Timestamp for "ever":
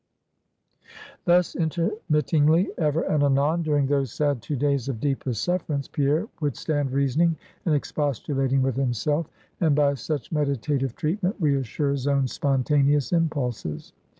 2.75-3.03